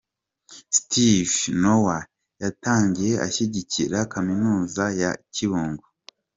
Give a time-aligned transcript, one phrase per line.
[0.77, 2.01] Steve Noah
[2.43, 5.85] yatangiye ashyigikira Kaminuza ya Kibungo.